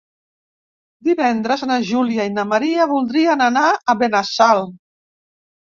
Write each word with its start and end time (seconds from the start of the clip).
Divendres 1.09 1.65
na 1.73 1.77
Júlia 1.91 2.27
i 2.31 2.33
na 2.39 2.47
Maria 2.55 2.89
voldrien 2.95 3.47
anar 3.51 3.69
a 3.71 3.97
Benassal. 4.03 4.71